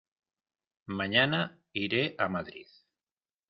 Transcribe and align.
Mañana 0.99 1.39
iré 1.73 2.15
a 2.17 2.27
Madrid. 2.27 2.67